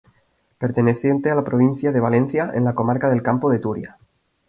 Perteneciente 0.57 1.29
a 1.29 1.35
la 1.35 1.43
provincia 1.43 1.91
de 1.91 1.99
Valencia, 1.99 2.49
en 2.55 2.63
la 2.65 2.73
comarca 2.73 3.07
del 3.07 3.21
Campo 3.21 3.51
de 3.51 3.59
Turia. 3.59 3.99